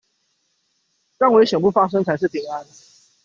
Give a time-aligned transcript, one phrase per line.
[1.19, 2.65] 讓危險不發生才是平安